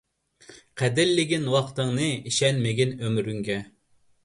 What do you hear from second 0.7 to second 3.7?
قەدىرلىگىن ۋاقتىڭنى، ئىشەنمىگىن ئۆمرۈڭگە.